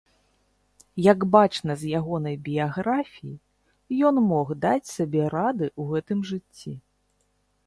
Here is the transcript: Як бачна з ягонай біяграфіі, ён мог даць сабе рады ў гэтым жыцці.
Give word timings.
Як 1.07 1.19
бачна 1.35 1.75
з 1.81 1.91
ягонай 1.99 2.37
біяграфіі, 2.49 3.35
ён 4.11 4.15
мог 4.31 4.47
даць 4.65 4.93
сабе 4.95 5.23
рады 5.37 5.67
ў 5.79 5.83
гэтым 5.93 6.19
жыцці. 6.33 6.71